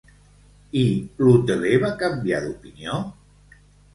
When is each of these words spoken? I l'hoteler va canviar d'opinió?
I 0.83 0.85
l'hoteler 1.25 1.75
va 1.85 1.91
canviar 2.01 2.41
d'opinió? 2.47 2.97